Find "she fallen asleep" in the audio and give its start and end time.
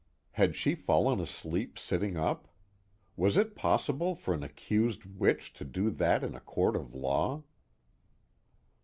0.55-1.77